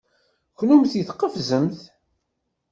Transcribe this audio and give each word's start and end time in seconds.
Kennemti 0.57 1.01
tqefzemt. 1.07 1.79